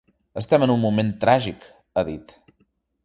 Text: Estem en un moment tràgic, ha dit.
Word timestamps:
Estem 0.41 0.63
en 0.67 0.73
un 0.75 0.81
moment 0.85 1.11
tràgic, 1.25 1.69
ha 2.01 2.05
dit. 2.09 2.35